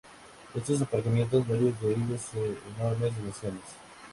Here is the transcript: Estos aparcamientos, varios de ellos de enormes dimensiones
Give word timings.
Estos 0.55 0.81
aparcamientos, 0.81 1.47
varios 1.47 1.79
de 1.79 1.91
ellos 1.91 2.31
de 2.33 2.57
enormes 2.75 3.15
dimensiones 3.15 3.61